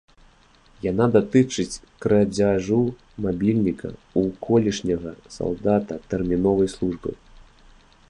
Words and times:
Яна 0.91 1.05
датычыць 1.15 1.81
крадзяжу 2.05 2.79
мабільніка 3.27 3.89
ў 3.93 4.21
колішняга 4.49 5.11
салдата 5.37 6.03
тэрміновай 6.15 6.67
службы. 6.79 7.09